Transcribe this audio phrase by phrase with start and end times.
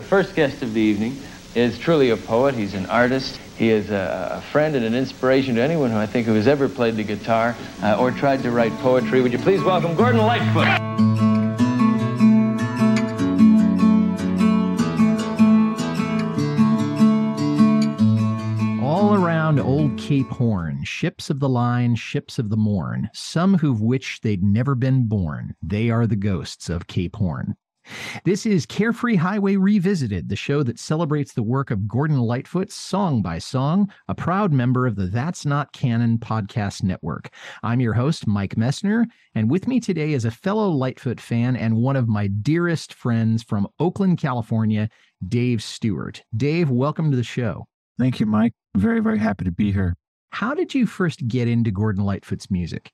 [0.00, 1.20] The first guest of the evening
[1.54, 2.54] is truly a poet.
[2.54, 3.38] He's an artist.
[3.58, 6.48] He is a, a friend and an inspiration to anyone who I think who has
[6.48, 9.20] ever played the guitar uh, or tried to write poetry.
[9.20, 10.68] Would you please welcome Gordon Lightfoot?
[18.82, 23.82] All around old Cape Horn, ships of the line, ships of the morn, some who've
[23.82, 25.56] wished they'd never been born.
[25.62, 27.56] They are the ghosts of Cape Horn.
[28.24, 33.22] This is Carefree Highway Revisited, the show that celebrates the work of Gordon Lightfoot song
[33.22, 37.30] by song, a proud member of the That's Not Canon podcast network.
[37.62, 41.76] I'm your host, Mike Messner, and with me today is a fellow Lightfoot fan and
[41.76, 44.88] one of my dearest friends from Oakland, California,
[45.28, 46.22] Dave Stewart.
[46.36, 47.66] Dave, welcome to the show.
[47.98, 48.52] Thank you, Mike.
[48.76, 49.96] Very, very happy to be here.
[50.30, 52.90] How did you first get into Gordon Lightfoot's music?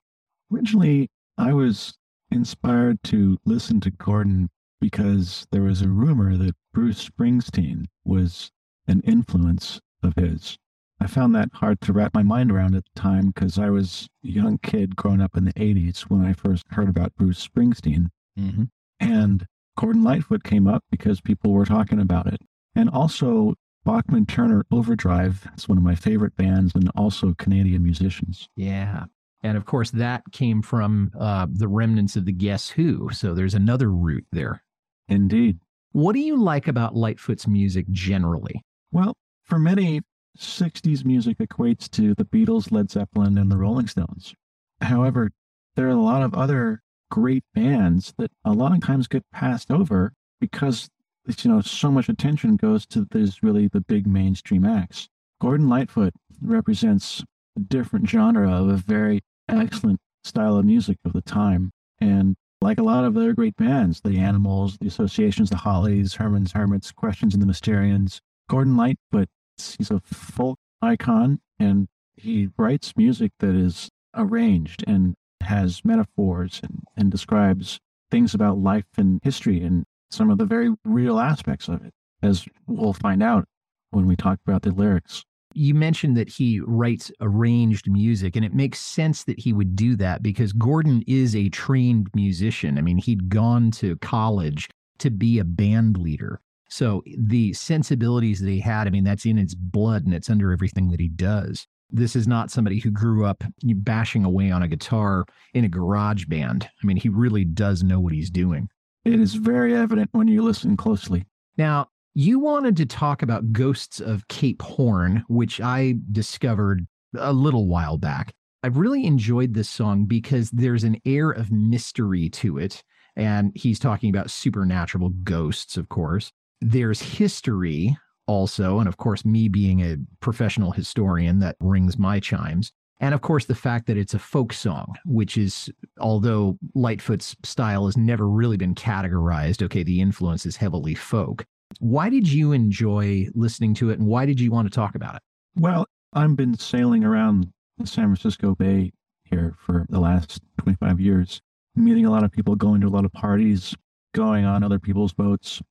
[0.51, 1.93] Originally, I was
[2.31, 8.51] inspired to listen to Gordon because there was a rumor that Bruce Springsteen was
[8.87, 10.57] an influence of his.
[10.99, 14.07] I found that hard to wrap my mind around at the time because I was
[14.25, 18.07] a young kid growing up in the 80s when I first heard about Bruce Springsteen.
[18.39, 18.63] Mm-hmm.
[18.99, 19.45] And
[19.77, 22.39] Gordon Lightfoot came up because people were talking about it.
[22.75, 23.53] And also,
[23.85, 28.49] Bachman Turner Overdrive is one of my favorite bands and also Canadian musicians.
[28.55, 29.05] Yeah.
[29.43, 33.09] And of course, that came from uh, the remnants of the Guess Who.
[33.13, 34.63] So there's another root there.
[35.07, 35.59] Indeed.
[35.91, 38.61] What do you like about Lightfoot's music generally?
[38.91, 39.13] Well,
[39.43, 40.01] for many,
[40.37, 44.35] 60s music equates to the Beatles, Led Zeppelin, and the Rolling Stones.
[44.81, 45.31] However,
[45.75, 49.71] there are a lot of other great bands that a lot of times get passed
[49.71, 50.89] over because
[51.39, 55.07] you know so much attention goes to these really the big mainstream acts.
[55.41, 57.23] Gordon Lightfoot represents
[57.55, 61.71] a different genre of a very excellent style of music of the time.
[61.99, 66.51] And like a lot of other great bands, the Animals, the Associations, the Hollies, Herman's
[66.51, 68.19] Hermits, Questions and the Mysterians,
[68.49, 69.29] Gordon Lightfoot,
[69.77, 76.83] he's a folk icon and he writes music that is arranged and has metaphors and,
[76.95, 77.79] and describes
[78.09, 82.45] things about life and history and some of the very real aspects of it, as
[82.65, 83.45] we'll find out
[83.91, 85.23] when we talk about the lyrics.
[85.57, 89.95] You mentioned that he writes arranged music, and it makes sense that he would do
[89.95, 92.77] that because Gordon is a trained musician.
[92.77, 94.69] I mean, he'd gone to college
[94.99, 96.41] to be a band leader.
[96.69, 100.51] So the sensibilities that he had, I mean, that's in his blood and it's under
[100.51, 101.65] everything that he does.
[101.89, 105.25] This is not somebody who grew up bashing away on a guitar
[105.55, 106.69] in a garage band.
[106.83, 108.69] I mean, he really does know what he's doing.
[109.05, 111.25] It is very evident when you listen closely.
[111.57, 117.67] Now, you wanted to talk about Ghosts of Cape Horn, which I discovered a little
[117.67, 118.33] while back.
[118.63, 122.81] I've really enjoyed this song because there's an air of mystery to it.
[123.15, 126.31] And he's talking about supernatural ghosts, of course.
[126.59, 127.95] There's history
[128.25, 128.79] also.
[128.79, 132.71] And of course, me being a professional historian, that rings my chimes.
[132.99, 135.69] And of course, the fact that it's a folk song, which is,
[135.99, 141.45] although Lightfoot's style has never really been categorized, okay, the influence is heavily folk.
[141.79, 145.15] Why did you enjoy listening to it and why did you want to talk about
[145.15, 145.21] it?
[145.55, 148.91] Well, I've been sailing around the San Francisco Bay
[149.25, 151.41] here for the last 25 years,
[151.75, 153.75] meeting a lot of people, going to a lot of parties,
[154.15, 155.61] going on other people's boats,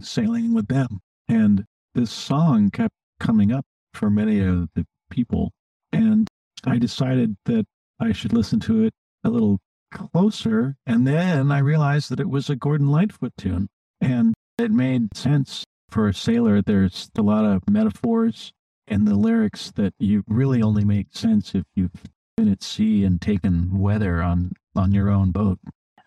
[0.00, 1.00] sailing with them.
[1.28, 1.64] And
[1.94, 3.64] this song kept coming up
[3.94, 5.52] for many of the people.
[5.92, 6.26] And
[6.64, 7.66] I decided that
[8.00, 9.58] I should listen to it a little
[9.92, 10.74] closer.
[10.86, 13.68] And then I realized that it was a Gordon Lightfoot tune.
[14.00, 16.62] And it made sense for a sailor.
[16.62, 18.52] There's a lot of metaphors
[18.88, 21.90] in the lyrics that you really only make sense if you've
[22.36, 25.58] been at sea and taken weather on, on your own boat.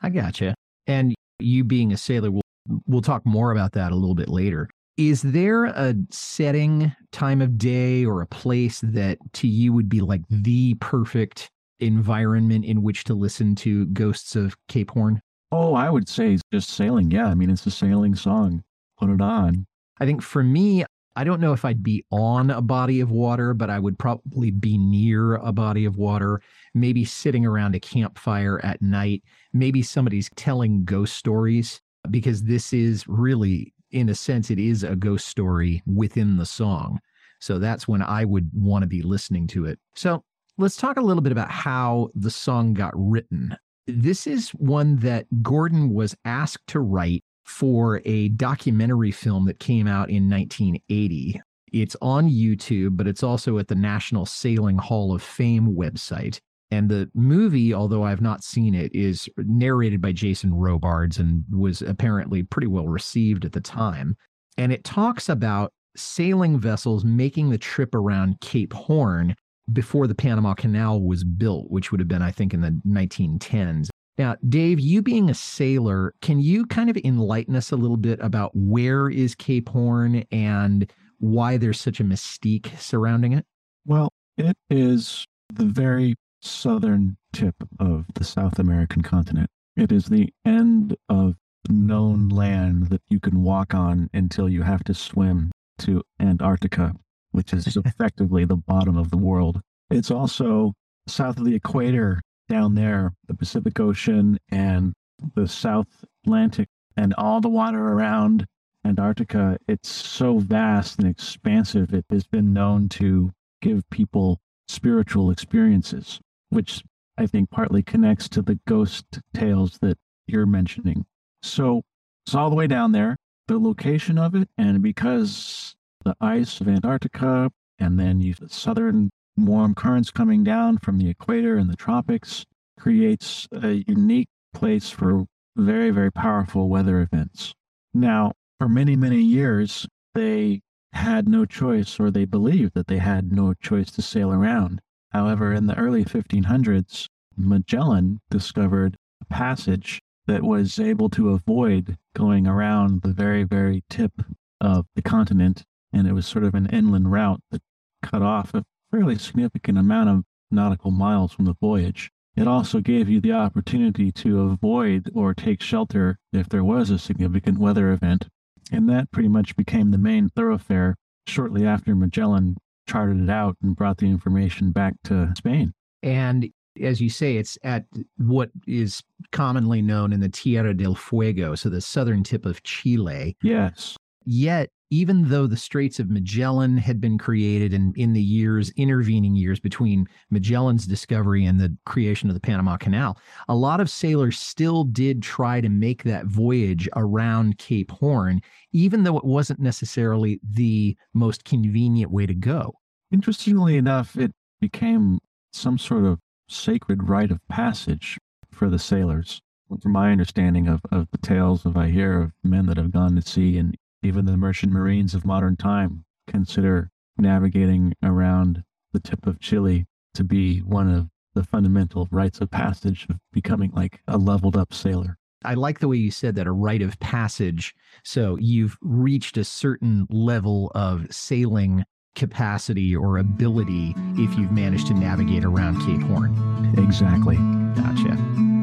[0.01, 0.55] I gotcha.
[0.87, 2.41] And you being a sailor, we'll,
[2.87, 4.69] we'll talk more about that a little bit later.
[4.97, 9.99] Is there a setting, time of day, or a place that to you would be
[9.99, 11.49] like the perfect
[11.81, 15.21] environment in which to listen to Ghosts of Cape Horn?
[15.51, 17.11] Oh, I would say just sailing.
[17.11, 17.27] Yeah.
[17.27, 18.63] I mean, it's a sailing song.
[18.99, 19.65] Put it on.
[19.99, 20.83] I think for me,
[21.15, 24.51] I don't know if I'd be on a body of water, but I would probably
[24.51, 26.41] be near a body of water,
[26.73, 29.23] maybe sitting around a campfire at night.
[29.53, 34.95] Maybe somebody's telling ghost stories because this is really in a sense, it is a
[34.95, 36.99] ghost story within the song.
[37.39, 39.79] So that's when I would want to be listening to it.
[39.95, 40.23] So
[40.57, 43.55] let's talk a little bit about how the song got written.
[43.87, 49.87] This is one that Gordon was asked to write for a documentary film that came
[49.87, 51.39] out in 1980.
[51.71, 56.39] It's on YouTube, but it's also at the National Sailing Hall of Fame website.
[56.71, 61.83] And the movie, although I've not seen it, is narrated by Jason Robards and was
[61.83, 64.15] apparently pretty well received at the time.
[64.57, 69.35] And it talks about sailing vessels making the trip around Cape Horn
[69.71, 73.89] before the Panama Canal was built, which would have been, I think, in the 1910s.
[74.17, 78.19] Now, Dave, you being a sailor, can you kind of enlighten us a little bit
[78.21, 80.89] about where is Cape Horn and
[81.19, 83.45] why there's such a mystique surrounding it?
[83.85, 89.49] Well, it is the very southern tip of the South American continent.
[89.75, 91.35] It is the end of
[91.69, 96.93] known land that you can walk on until you have to swim to Antarctica,
[97.35, 99.61] which is effectively the bottom of the world.
[99.89, 100.73] It's also
[101.07, 104.93] south of the equator down there, the Pacific Ocean and
[105.35, 108.45] the South Atlantic, and all the water around
[108.85, 109.57] Antarctica.
[109.67, 116.83] It's so vast and expansive, it has been known to give people spiritual experiences, which
[117.17, 119.97] I think partly connects to the ghost tales that
[120.27, 121.05] you're mentioning.
[121.41, 121.83] So
[122.25, 123.17] it's all the way down there,
[123.47, 125.74] the location of it, and because
[126.05, 131.09] the ice of Antarctica, and then you the southern warm currents coming down from the
[131.09, 132.45] equator and the tropics
[132.79, 135.25] creates a unique place for
[135.57, 137.53] very, very powerful weather events.
[137.93, 140.61] Now, for many, many years, they
[140.93, 144.81] had no choice, or they believed that they had no choice to sail around.
[145.11, 152.47] However, in the early 1500s, Magellan discovered a passage that was able to avoid going
[152.47, 154.13] around the very, very tip
[154.61, 155.63] of the continent.
[155.95, 157.61] And it was sort of an inland route that
[158.03, 162.11] cut off a fairly significant amount of nautical miles from the voyage.
[162.35, 166.99] It also gave you the opportunity to avoid or take shelter if there was a
[166.99, 168.27] significant weather event.
[168.73, 170.95] And that pretty much became the main thoroughfare
[171.27, 172.57] shortly after Magellan
[172.87, 175.73] charted it out and brought the information back to Spain.
[176.03, 176.49] And
[176.81, 177.85] as you say, it's at
[178.17, 179.01] what is
[179.31, 183.37] commonly known in the Tierra del Fuego, so the southern tip of Chile.
[183.41, 183.95] Yes.
[184.25, 189.35] Yet even though the Straits of Magellan had been created in, in the years, intervening
[189.35, 193.17] years between Magellan's discovery and the creation of the Panama Canal,
[193.47, 198.41] a lot of sailors still did try to make that voyage around Cape Horn,
[198.71, 202.75] even though it wasn't necessarily the most convenient way to go.
[203.11, 205.19] Interestingly enough, it became
[205.51, 208.17] some sort of sacred rite of passage
[208.51, 209.41] for the sailors.
[209.81, 213.15] From my understanding of, of the tales of I hear of men that have gone
[213.15, 213.75] to sea and
[214.05, 218.63] even the merchant marines of modern time consider navigating around
[218.93, 223.71] the tip of Chile to be one of the fundamental rites of passage of becoming
[223.75, 225.17] like a leveled up sailor.
[225.43, 227.75] I like the way you said that a rite of passage.
[228.03, 231.83] So you've reached a certain level of sailing
[232.15, 236.73] capacity or ability if you've managed to navigate around Cape Horn.
[236.77, 237.35] Exactly.
[237.75, 238.54] Gotcha.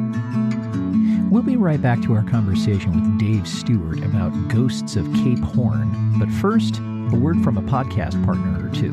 [1.33, 6.19] We'll be right back to our conversation with Dave Stewart about ghosts of Cape Horn.
[6.19, 8.93] But first, a word from a podcast partner or two.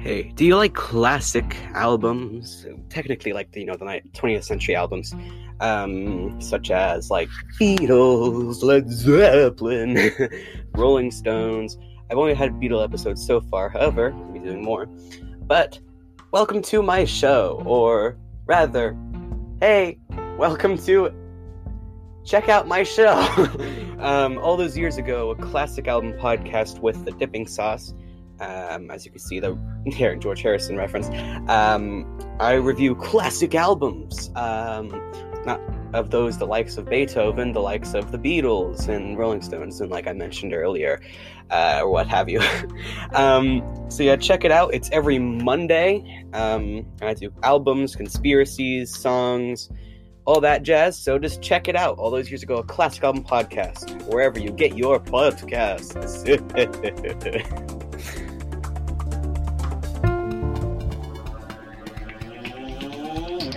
[0.00, 2.66] Hey, do you like classic albums?
[2.88, 5.14] Technically, like the you know the 20th century albums,
[5.60, 7.28] um, such as like
[7.60, 10.10] Beatles, Led Zeppelin,
[10.74, 11.78] Rolling Stones.
[12.08, 14.86] I've only had Beatle episodes so far, however, I'll be doing more.
[15.42, 15.80] But
[16.30, 18.96] welcome to my show, or rather,
[19.60, 19.98] hey,
[20.38, 21.10] welcome to
[22.24, 23.12] check out my show.
[23.98, 27.92] um, all those years ago, a classic album podcast with the dipping sauce.
[28.38, 31.08] Um, as you can see, the here George Harrison reference.
[31.50, 34.30] Um, I review classic albums.
[35.46, 35.60] Not
[35.94, 39.90] of those the likes of Beethoven, the likes of the Beatles and Rolling Stones, and
[39.90, 41.00] like I mentioned earlier,
[41.50, 42.40] uh, or what have you.
[43.12, 44.74] um, so yeah, check it out.
[44.74, 46.24] It's every Monday.
[46.32, 49.70] Um, I do albums, conspiracies, songs,
[50.24, 50.98] all that jazz.
[50.98, 51.96] So just check it out.
[51.96, 55.94] All those years ago, a classic album podcast, wherever you get your podcasts.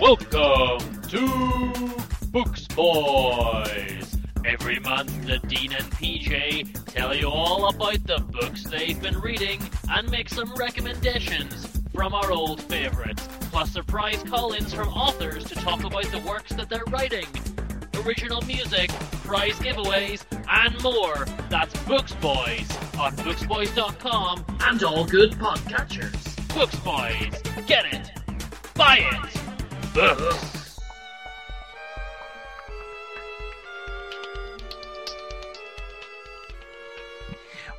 [0.00, 1.92] Welcome to
[2.28, 4.16] Books Boys.
[4.44, 9.60] Every month, the Dean and PJ tell you all about the books they've been reading
[9.90, 15.82] and make some recommendations from our old favorites plus surprise call-ins from authors to talk
[15.82, 17.26] about the works that they're writing,
[18.06, 18.90] original music,
[19.24, 21.26] prize giveaways, and more.
[21.48, 26.54] That's Books Boys on booksboys.com and all good podcatchers.
[26.54, 28.12] Books Boys, get it,
[28.76, 30.59] buy it, books.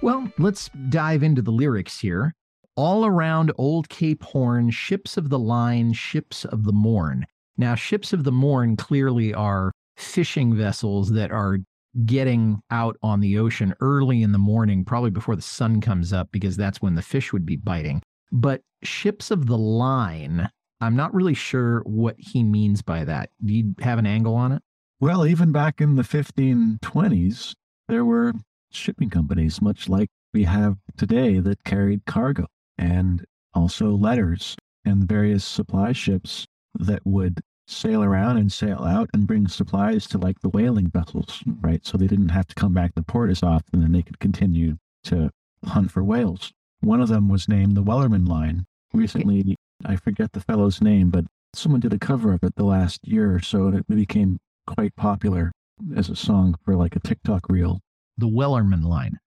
[0.02, 2.34] Well, let's dive into the lyrics here.
[2.76, 7.28] All around Old Cape Horn, ships of the line, ships of the morn.
[7.56, 11.60] Now, ships of the morn clearly are fishing vessels that are
[12.06, 16.32] getting out on the ocean early in the morning, probably before the sun comes up,
[16.32, 18.02] because that's when the fish would be biting.
[18.32, 23.30] But ships of the line, I'm not really sure what he means by that.
[23.46, 24.64] Do you have an angle on it?
[25.00, 27.54] Well, even back in the 1520s,
[27.88, 28.34] there were
[28.72, 32.48] shipping companies, much like we have today, that carried cargo
[32.78, 39.28] and also letters and various supply ships that would sail around and sail out and
[39.28, 41.86] bring supplies to like the whaling vessels, right?
[41.86, 44.78] So they didn't have to come back to port as often and they could continue
[45.06, 45.30] to
[45.66, 46.52] hunt for whales.
[46.82, 48.66] One of them was named the Wellerman Line.
[48.94, 53.08] Recently, I forget the fellow's name, but someone did a cover of it the last
[53.08, 55.52] year or so and it became quite popular
[55.96, 57.80] as a song for like a TikTok reel.
[58.22, 59.18] The Wellerman line.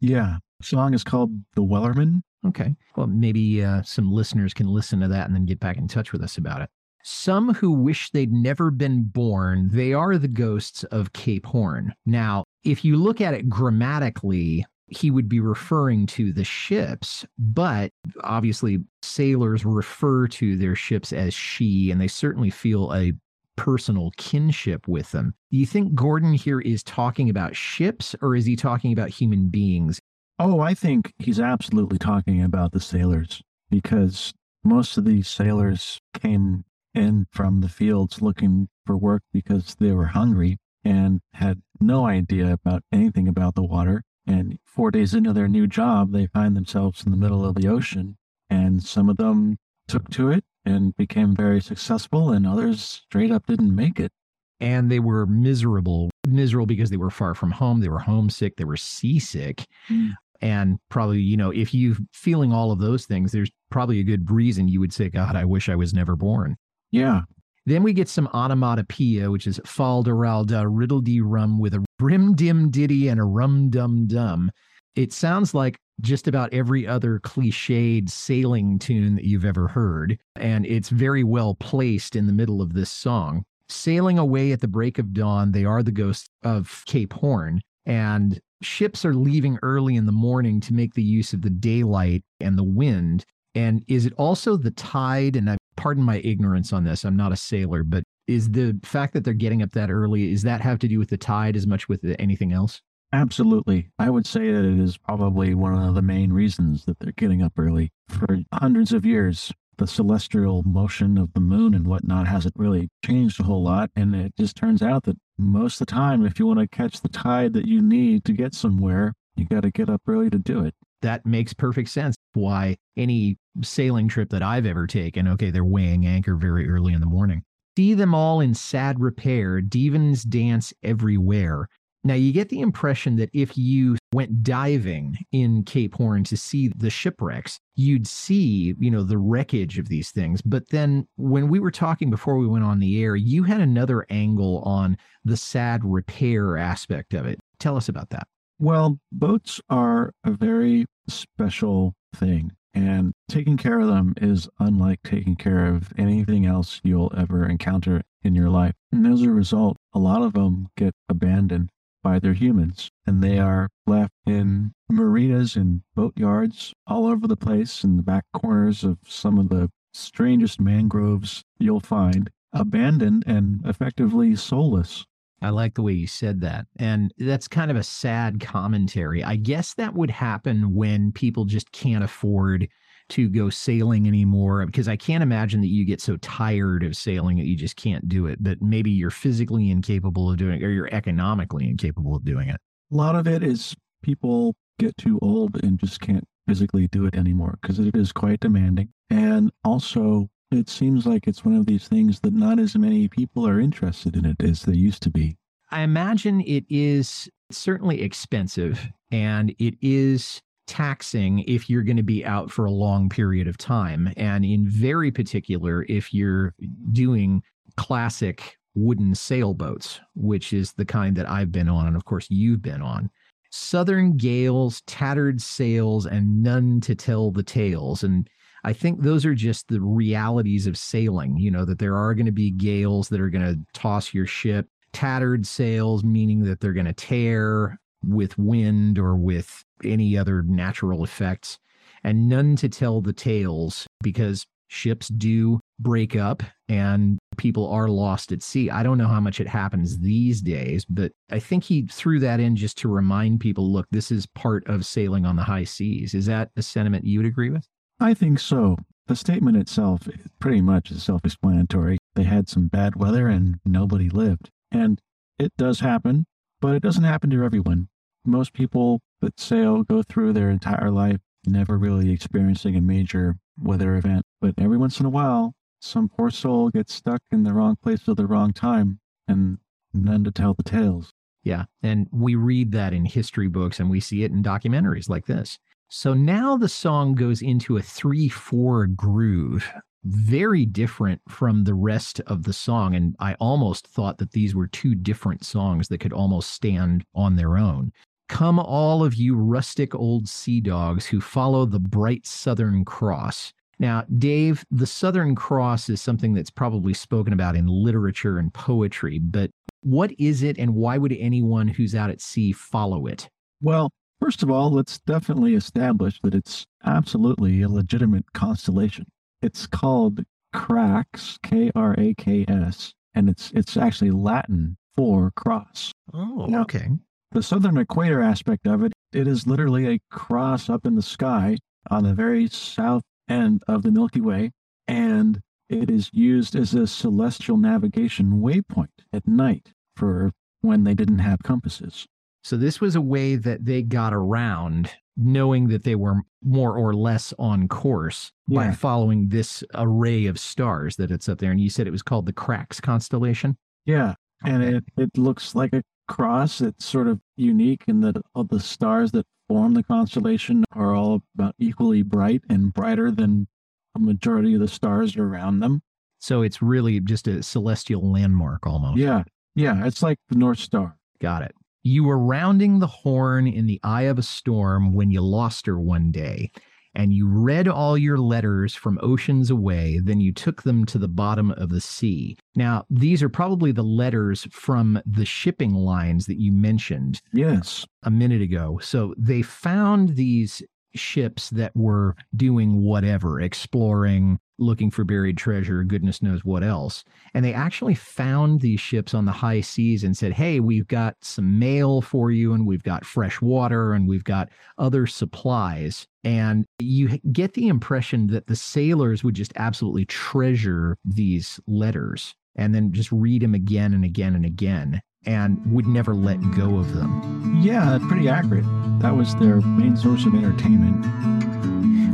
[0.00, 0.38] Yeah.
[0.60, 2.22] Song is called The Wellerman.
[2.44, 2.74] Okay.
[2.96, 6.12] Well, maybe uh, some listeners can listen to that and then get back in touch
[6.12, 6.68] with us about it.
[7.04, 11.94] Some who wish they'd never been born, they are the ghosts of Cape Horn.
[12.04, 17.92] Now, if you look at it grammatically, he would be referring to the ships, but
[18.24, 23.12] obviously sailors refer to their ships as she, and they certainly feel a
[23.56, 25.34] personal kinship with them.
[25.50, 29.48] Do you think Gordon here is talking about ships or is he talking about human
[29.48, 30.00] beings?
[30.38, 34.32] Oh, I think he's absolutely talking about the sailors because
[34.64, 36.64] most of these sailors came
[36.94, 42.52] in from the fields looking for work because they were hungry and had no idea
[42.52, 44.02] about anything about the water.
[44.26, 47.68] And four days into their new job, they find themselves in the middle of the
[47.68, 48.16] ocean.
[48.48, 49.58] And some of them
[49.90, 54.12] took to it and became very successful, and others straight up didn't make it.
[54.60, 57.80] And they were miserable, miserable because they were far from home.
[57.80, 58.56] They were homesick.
[58.56, 59.64] They were seasick.
[59.88, 60.12] Mm.
[60.42, 64.30] And probably, you know, if you feeling all of those things, there's probably a good
[64.30, 66.56] reason you would say, God, I wish I was never born.
[66.90, 67.22] Yeah.
[67.66, 72.70] Then we get some onomatopoeia, which is falderalda, riddle dee rum with a rim dim
[72.70, 74.50] diddy and a rum dum dum.
[74.96, 80.18] It sounds like just about every other cliched sailing tune that you've ever heard.
[80.36, 83.44] And it's very well placed in the middle of this song.
[83.68, 87.60] Sailing away at the break of dawn, they are the ghosts of Cape Horn.
[87.86, 92.24] And ships are leaving early in the morning to make the use of the daylight
[92.40, 93.24] and the wind.
[93.54, 95.36] And is it also the tide?
[95.36, 97.04] And I pardon my ignorance on this.
[97.04, 100.42] I'm not a sailor, but is the fact that they're getting up that early, is
[100.42, 102.80] that have to do with the tide as much with anything else?
[103.12, 103.90] Absolutely.
[103.98, 107.42] I would say that it is probably one of the main reasons that they're getting
[107.42, 107.90] up early.
[108.08, 113.40] For hundreds of years, the celestial motion of the moon and whatnot hasn't really changed
[113.40, 113.90] a whole lot.
[113.96, 117.00] And it just turns out that most of the time, if you want to catch
[117.00, 120.38] the tide that you need to get somewhere, you got to get up early to
[120.38, 120.74] do it.
[121.02, 122.14] That makes perfect sense.
[122.34, 127.00] Why any sailing trip that I've ever taken, okay, they're weighing anchor very early in
[127.00, 127.42] the morning.
[127.76, 131.68] See them all in sad repair, divans dance everywhere.
[132.02, 136.68] Now, you get the impression that if you went diving in Cape Horn to see
[136.68, 140.40] the shipwrecks, you'd see, you know, the wreckage of these things.
[140.40, 144.06] But then when we were talking before we went on the air, you had another
[144.08, 147.38] angle on the sad repair aspect of it.
[147.58, 148.26] Tell us about that.
[148.58, 152.52] Well, boats are a very special thing.
[152.72, 158.02] And taking care of them is unlike taking care of anything else you'll ever encounter
[158.22, 158.74] in your life.
[158.92, 161.70] And as a result, a lot of them get abandoned
[162.02, 167.84] by their humans, and they are left in marinas and boatyards all over the place
[167.84, 174.34] in the back corners of some of the strangest mangroves you'll find, abandoned and effectively
[174.36, 175.04] soulless.
[175.42, 176.66] I like the way you said that.
[176.78, 179.24] And that's kind of a sad commentary.
[179.24, 182.68] I guess that would happen when people just can't afford
[183.10, 187.36] to go sailing anymore because I can't imagine that you get so tired of sailing
[187.36, 188.42] that you just can't do it.
[188.42, 192.60] But maybe you're physically incapable of doing it or you're economically incapable of doing it.
[192.92, 197.14] A lot of it is people get too old and just can't physically do it
[197.14, 198.88] anymore because it is quite demanding.
[199.10, 203.46] And also, it seems like it's one of these things that not as many people
[203.46, 205.36] are interested in it as they used to be.
[205.70, 212.24] I imagine it is certainly expensive and it is taxing if you're going to be
[212.24, 214.12] out for a long period of time.
[214.16, 216.54] And in very particular, if you're
[216.92, 217.42] doing
[217.76, 221.88] classic wooden sailboats, which is the kind that I've been on.
[221.88, 223.10] And of course, you've been on.
[223.50, 228.04] Southern gales, tattered sails, and none to tell the tales.
[228.04, 228.28] And
[228.62, 232.26] I think those are just the realities of sailing, you know, that there are going
[232.26, 236.72] to be gales that are going to toss your ship, tattered sails, meaning that they're
[236.72, 241.58] going to tear with wind or with any other natural effects,
[242.02, 248.30] and none to tell the tales because ships do break up and people are lost
[248.32, 248.70] at sea.
[248.70, 252.38] I don't know how much it happens these days, but I think he threw that
[252.38, 256.14] in just to remind people look, this is part of sailing on the high seas.
[256.14, 257.66] Is that a sentiment you would agree with?
[257.98, 258.76] I think so.
[259.08, 261.98] The statement itself pretty much is self explanatory.
[262.14, 264.50] They had some bad weather and nobody lived.
[264.70, 265.00] And
[265.38, 266.26] it does happen,
[266.60, 267.88] but it doesn't happen to everyone.
[268.24, 273.96] Most people that sail go through their entire life never really experiencing a major weather
[273.96, 274.24] event.
[274.40, 278.08] But every once in a while, some poor soul gets stuck in the wrong place
[278.08, 279.58] at the wrong time and
[279.94, 281.12] none to tell the tales.
[281.42, 281.64] Yeah.
[281.82, 285.58] And we read that in history books and we see it in documentaries like this.
[285.88, 289.72] So now the song goes into a 3 4 groove,
[290.04, 292.94] very different from the rest of the song.
[292.94, 297.36] And I almost thought that these were two different songs that could almost stand on
[297.36, 297.92] their own.
[298.28, 303.52] Come, all of you rustic old sea dogs who follow the bright Southern Cross.
[303.80, 309.18] Now, Dave, the Southern Cross is something that's probably spoken about in literature and poetry,
[309.18, 309.50] but
[309.82, 313.28] what is it and why would anyone who's out at sea follow it?
[313.62, 313.90] Well,
[314.20, 319.06] first of all, let's definitely establish that it's absolutely a legitimate constellation.
[319.42, 325.92] It's called Cracks, K R A K S, and it's it's actually Latin for cross.
[326.12, 326.88] Oh, Now, okay.
[327.32, 331.56] The southern equator aspect of it, it is literally a cross up in the sky
[331.90, 334.50] on the very south end of the Milky Way,
[334.88, 341.20] and it is used as a celestial navigation waypoint at night for when they didn't
[341.20, 342.06] have compasses.
[342.42, 346.94] So this was a way that they got around knowing that they were more or
[346.94, 351.50] less on course by following this array of stars that it's up there.
[351.50, 353.56] And you said it was called the Cracks constellation?
[353.84, 356.60] Yeah, and it, it looks like a cross.
[356.60, 361.22] It's sort of unique in that all the stars that form the constellation are all
[361.34, 363.48] about equally bright and brighter than
[363.96, 365.82] a majority of the stars around them.
[366.18, 368.98] So it's really just a celestial landmark almost.
[368.98, 370.96] Yeah, yeah, it's like the North Star.
[371.20, 371.54] Got it.
[371.82, 375.80] You were rounding the horn in the eye of a storm when you lost her
[375.80, 376.50] one day,
[376.94, 380.00] and you read all your letters from oceans away.
[380.02, 382.36] Then you took them to the bottom of the sea.
[382.54, 388.10] Now, these are probably the letters from the shipping lines that you mentioned Yes, a
[388.10, 388.78] minute ago.
[388.82, 390.62] So they found these
[390.94, 397.04] ships that were doing whatever, exploring, looking for buried treasure, goodness knows what else.
[397.34, 401.16] And they actually found these ships on the high seas and said, Hey, we've got
[401.22, 406.06] some mail for you, and we've got fresh water, and we've got other supplies.
[406.22, 412.74] And you get the impression that the sailors would just absolutely treasure these letters and
[412.74, 416.94] then just read them again and again and again and would never let go of
[416.94, 417.60] them.
[417.62, 418.64] yeah, pretty accurate.
[419.00, 421.06] That was their main source of entertainment.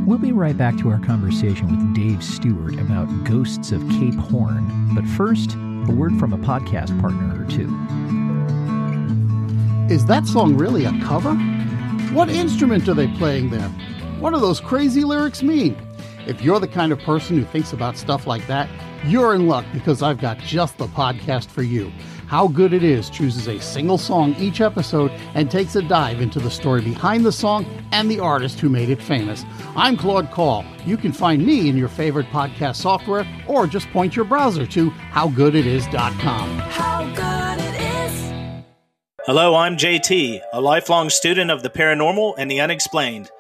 [0.06, 4.94] We'll be right back to our conversation with Dave Stewart about ghosts of Cape Horn.
[4.94, 7.66] But first, a word from a podcast partner or two.
[9.92, 11.34] Is that song really a cover?
[12.14, 13.68] What instrument are they playing there?
[14.20, 15.76] What do those crazy lyrics mean?
[16.26, 18.68] If you're the kind of person who thinks about stuff like that,
[19.06, 21.92] you're in luck because I've got just the podcast for you.
[22.26, 26.40] How Good It Is chooses a single song each episode and takes a dive into
[26.40, 29.44] the story behind the song and the artist who made it famous.
[29.76, 30.64] I'm Claude Call.
[30.84, 34.90] You can find me in your favorite podcast software or just point your browser to
[34.90, 36.58] howgooditis.com.
[36.58, 38.64] How good it is.
[39.26, 43.30] Hello, I'm JT, a lifelong student of the paranormal and the unexplained.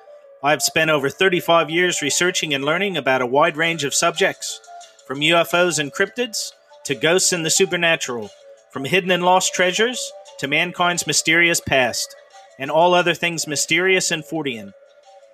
[0.42, 4.60] I've spent over 35 years researching and learning about a wide range of subjects,
[5.06, 6.52] from UFOs and cryptids
[6.84, 8.30] to ghosts and the supernatural,
[8.70, 12.14] from hidden and lost treasures to mankind's mysterious past,
[12.58, 14.72] and all other things mysterious and Fortean.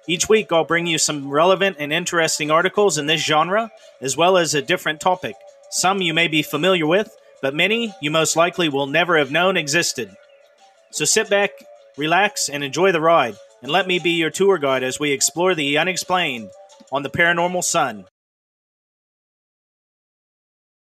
[0.07, 4.37] Each week, I'll bring you some relevant and interesting articles in this genre, as well
[4.37, 5.35] as a different topic.
[5.71, 9.57] Some you may be familiar with, but many you most likely will never have known
[9.57, 10.17] existed.
[10.91, 11.51] So sit back,
[11.97, 15.55] relax, and enjoy the ride, and let me be your tour guide as we explore
[15.55, 16.51] the unexplained
[16.91, 18.05] on the Paranormal Sun.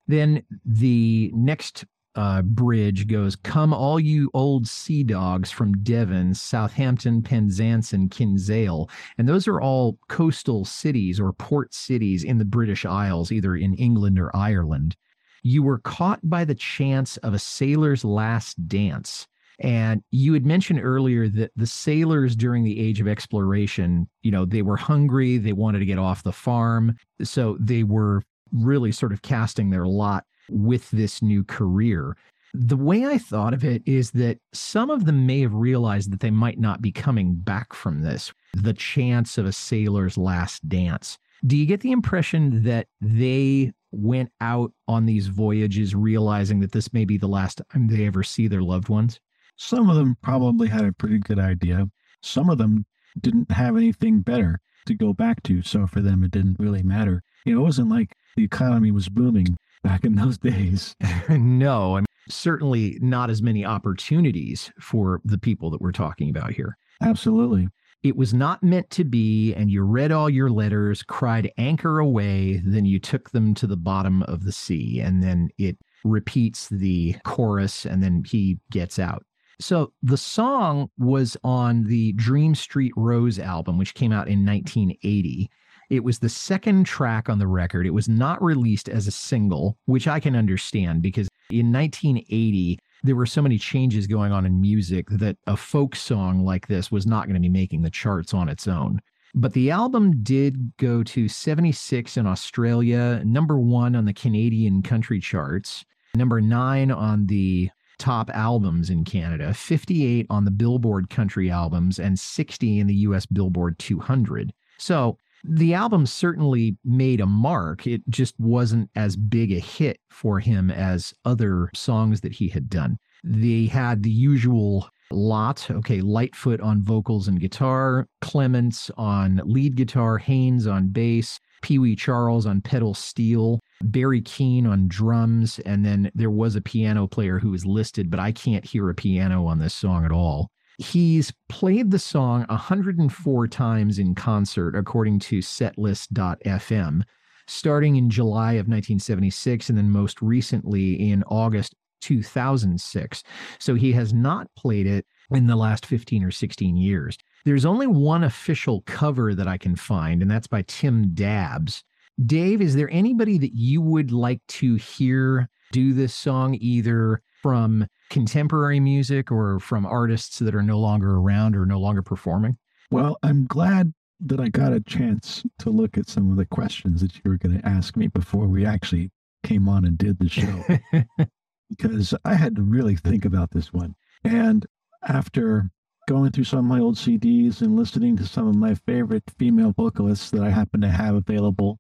[0.09, 1.85] Then the next
[2.17, 8.91] uh, bridge goes, Come, all you old sea dogs from Devon, Southampton, Penzance, and Kinsale.
[9.19, 13.75] And those are all coastal cities or port cities in the British Isles, either in
[13.75, 14.97] England or Ireland.
[15.43, 19.29] You were caught by the chance of a sailor's last dance.
[19.61, 24.47] And you had mentioned earlier that the sailors during the age of exploration, you know,
[24.47, 26.97] they were hungry, they wanted to get off the farm.
[27.23, 32.17] So they were really sort of casting their lot with this new career.
[32.55, 36.21] The way I thought of it is that some of them may have realized that
[36.21, 41.17] they might not be coming back from this, the chance of a sailor's last dance.
[41.47, 46.93] Do you get the impression that they went out on these voyages realizing that this
[46.93, 49.21] may be the last time they ever see their loved ones?
[49.63, 51.91] Some of them probably had a pretty good idea.
[52.23, 52.87] Some of them
[53.21, 55.61] didn't have anything better to go back to.
[55.61, 57.23] So for them, it didn't really matter.
[57.45, 60.97] You know, it wasn't like the economy was booming back in those days.
[61.29, 66.53] no, I mean, certainly not as many opportunities for the people that we're talking about
[66.53, 66.79] here.
[67.03, 67.69] Absolutely.
[68.03, 72.63] It was not meant to be, and you read all your letters, cried anchor away,
[72.65, 75.01] then you took them to the bottom of the sea.
[75.01, 79.23] And then it repeats the chorus, and then he gets out.
[79.61, 85.51] So the song was on the Dream Street Rose album, which came out in 1980.
[85.91, 87.87] It was the second track on the record.
[87.87, 93.17] It was not released as a single, which I can understand because in 1980, there
[93.17, 97.07] were so many changes going on in music that a folk song like this was
[97.07, 99.01] not going to be making the charts on its own.
[99.35, 105.21] But the album did go to 76 in Australia, number one on the Canadian country
[105.21, 111.99] charts, number nine on the top albums in Canada, 58 on the Billboard country albums,
[112.01, 114.53] and 60 in the US Billboard 200.
[114.79, 117.87] So the album certainly made a mark.
[117.87, 122.69] It just wasn't as big a hit for him as other songs that he had
[122.69, 122.99] done.
[123.23, 125.71] They had the usual lot.
[125.71, 131.97] Okay, Lightfoot on vocals and guitar, Clements on lead guitar, Haynes on bass, Pee Wee
[131.97, 137.39] Charles on pedal steel, Barry Keane on drums, and then there was a piano player
[137.39, 140.51] who was listed, but I can't hear a piano on this song at all.
[140.79, 147.03] He's played the song 104 times in concert, according to setlist.fm,
[147.47, 153.23] starting in July of 1976 and then most recently in August 2006.
[153.59, 157.17] So he has not played it in the last 15 or 16 years.
[157.45, 161.85] There's only one official cover that I can find, and that's by Tim Dabbs.
[162.25, 167.87] Dave, is there anybody that you would like to hear do this song either from
[168.11, 172.59] contemporary music or from artists that are no longer around or no longer performing?
[172.91, 177.01] Well, I'm glad that I got a chance to look at some of the questions
[177.01, 179.11] that you were going to ask me before we actually
[179.43, 180.65] came on and did the show
[181.71, 183.95] because I had to really think about this one.
[184.25, 184.67] And
[185.09, 185.71] after
[186.07, 189.73] going through some of my old CDs and listening to some of my favorite female
[189.73, 191.79] vocalists that I happen to have available,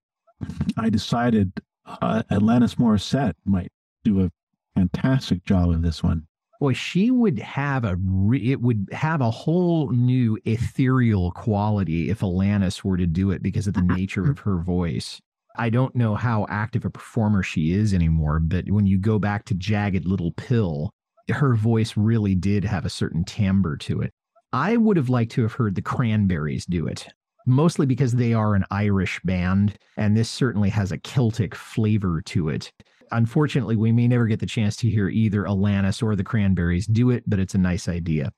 [0.76, 1.52] I decided
[1.86, 3.70] uh, Alanis Morissette might
[4.04, 4.30] do a
[4.74, 6.26] fantastic job of this one.
[6.60, 12.20] Boy, she would have a re- it would have a whole new ethereal quality if
[12.20, 15.20] Alanis were to do it because of the nature of her voice.
[15.56, 19.46] I don't know how active a performer she is anymore, but when you go back
[19.46, 20.90] to Jagged Little Pill,
[21.30, 24.12] her voice really did have a certain timbre to it.
[24.52, 27.08] I would have liked to have heard the Cranberries do it,
[27.50, 32.48] mostly because they are an Irish band, and this certainly has a Celtic flavor to
[32.48, 32.72] it
[33.12, 37.10] unfortunately, we may never get the chance to hear either Alanis or the Cranberries do
[37.10, 38.32] it, but it's a nice idea.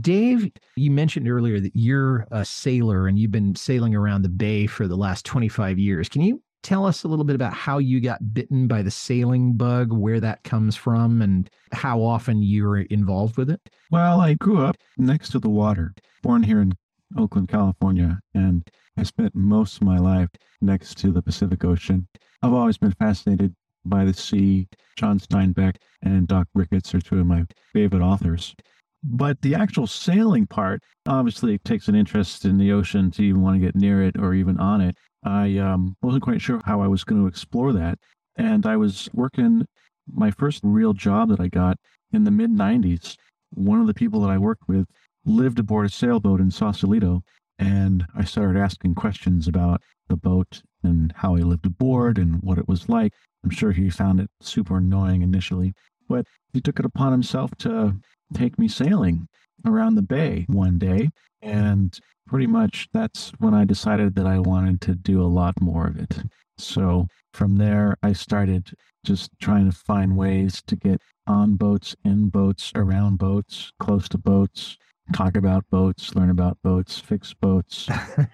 [0.00, 4.66] Dave, you mentioned earlier that you're a sailor and you've been sailing around the bay
[4.66, 6.08] for the last 25 years.
[6.08, 9.54] Can you tell us a little bit about how you got bitten by the sailing
[9.54, 13.60] bug, where that comes from, and how often you're involved with it?
[13.90, 16.74] Well, I grew up next to the water, born here in
[17.16, 20.28] Oakland, California, and I spent most of my life
[20.60, 22.06] next to the Pacific Ocean.
[22.42, 27.26] I've always been fascinated by the Sea, John Steinbeck, and Doc Ricketts are two of
[27.26, 28.54] my favorite authors.
[29.02, 33.54] But the actual sailing part obviously takes an interest in the ocean to even want
[33.54, 34.96] to get near it or even on it.
[35.22, 37.98] I um, wasn't quite sure how I was going to explore that.
[38.36, 39.66] And I was working
[40.12, 41.78] my first real job that I got
[42.12, 43.16] in the mid 90s.
[43.50, 44.86] One of the people that I worked with
[45.28, 47.22] lived aboard a sailboat in Sausalito.
[47.58, 52.58] And I started asking questions about the boat and how he lived aboard and what
[52.58, 53.12] it was like.
[53.44, 55.74] I'm sure he found it super annoying initially,
[56.08, 57.96] but he took it upon himself to
[58.34, 59.28] take me sailing.
[59.66, 61.10] around the bay one day.
[61.42, 65.86] And pretty much that's when I decided that I wanted to do a lot more
[65.86, 66.22] of it.
[66.58, 68.72] So from there, I started
[69.04, 74.18] just trying to find ways to get on boats, in boats, around boats, close to
[74.18, 74.76] boats,
[75.12, 77.88] talk about boats, learn about boats, fix boats.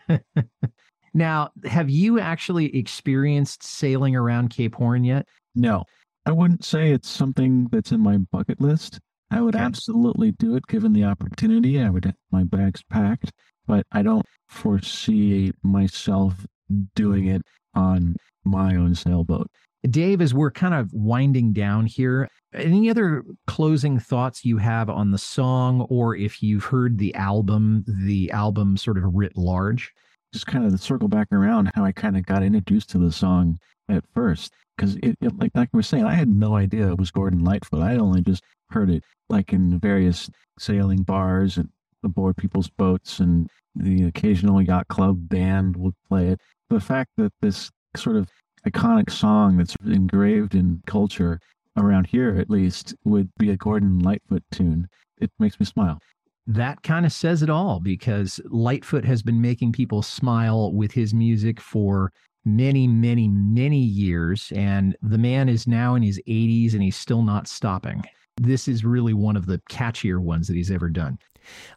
[1.14, 5.26] now, have you actually experienced sailing around Cape Horn yet?
[5.54, 5.84] No,
[6.26, 8.98] I wouldn't say it's something that's in my bucket list.
[9.30, 9.64] I would Okay.
[9.64, 11.80] absolutely do it given the opportunity.
[11.80, 13.32] I would have my bags packed,
[13.66, 16.46] but I don't foresee myself
[16.94, 17.42] doing it
[17.74, 19.48] on my own sailboat.
[19.90, 25.10] Dave, as we're kind of winding down here, any other closing thoughts you have on
[25.10, 29.92] the song, or if you've heard the album, the album sort of writ large?
[30.32, 33.58] Just kind of circle back around how I kind of got introduced to the song
[33.88, 36.98] at first, because it, it like like we were saying, I had no idea it
[36.98, 37.82] was Gordon Lightfoot.
[37.82, 41.68] I only just heard it like in various sailing bars and
[42.02, 46.40] aboard people's boats, and the occasional yacht club band would play it.
[46.70, 48.28] The fact that this sort of
[48.66, 51.40] iconic song that's engraved in culture
[51.77, 55.98] around here, at least, would be a Gordon Lightfoot tune, it makes me smile.
[56.46, 61.14] That kind of says it all because Lightfoot has been making people smile with his
[61.14, 62.12] music for
[62.44, 64.53] many, many, many years.
[64.55, 68.05] And the man is now in his 80s and he's still not stopping.
[68.37, 71.18] This is really one of the catchier ones that he's ever done.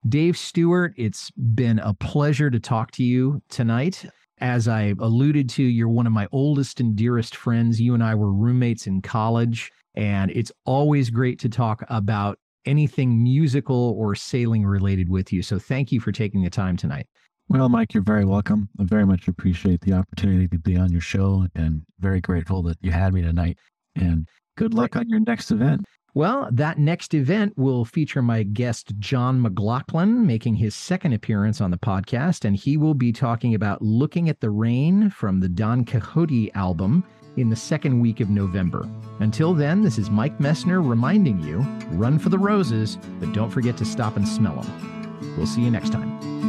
[0.07, 4.05] Dave Stewart, it's been a pleasure to talk to you tonight.
[4.39, 7.81] As I alluded to, you're one of my oldest and dearest friends.
[7.81, 13.21] You and I were roommates in college, and it's always great to talk about anything
[13.21, 15.41] musical or sailing related with you.
[15.41, 17.07] So thank you for taking the time tonight.
[17.49, 18.69] Well, Mike, you're very welcome.
[18.79, 22.77] I very much appreciate the opportunity to be on your show and very grateful that
[22.81, 23.57] you had me tonight.
[23.95, 25.85] And good luck on your next event.
[26.13, 31.71] Well, that next event will feature my guest, John McLaughlin, making his second appearance on
[31.71, 35.85] the podcast, and he will be talking about Looking at the Rain from the Don
[35.85, 37.03] Quixote album
[37.37, 38.87] in the second week of November.
[39.19, 41.59] Until then, this is Mike Messner reminding you
[41.91, 45.35] run for the roses, but don't forget to stop and smell them.
[45.37, 46.48] We'll see you next time.